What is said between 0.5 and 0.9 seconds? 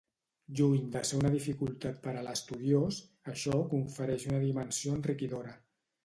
Lluny